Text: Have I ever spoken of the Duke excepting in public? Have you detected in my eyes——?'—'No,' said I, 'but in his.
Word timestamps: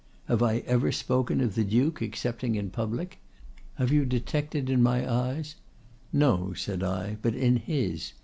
Have 0.27 0.41
I 0.41 0.63
ever 0.65 0.91
spoken 0.91 1.41
of 1.41 1.53
the 1.53 1.63
Duke 1.63 2.01
excepting 2.01 2.55
in 2.55 2.71
public? 2.71 3.19
Have 3.75 3.91
you 3.91 4.03
detected 4.03 4.67
in 4.67 4.81
my 4.81 5.07
eyes——?'—'No,' 5.07 6.53
said 6.53 6.81
I, 6.81 7.17
'but 7.21 7.35
in 7.35 7.57
his. 7.57 8.13